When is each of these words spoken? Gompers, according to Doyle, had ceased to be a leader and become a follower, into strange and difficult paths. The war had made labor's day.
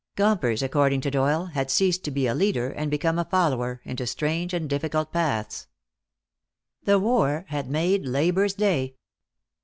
Gompers, 0.15 0.63
according 0.63 1.01
to 1.01 1.11
Doyle, 1.11 1.45
had 1.53 1.69
ceased 1.69 2.03
to 2.05 2.09
be 2.09 2.25
a 2.25 2.33
leader 2.33 2.71
and 2.71 2.89
become 2.89 3.19
a 3.19 3.25
follower, 3.25 3.81
into 3.83 4.07
strange 4.07 4.51
and 4.51 4.67
difficult 4.67 5.13
paths. 5.13 5.67
The 6.85 6.97
war 6.97 7.45
had 7.49 7.69
made 7.69 8.07
labor's 8.07 8.55
day. 8.55 8.95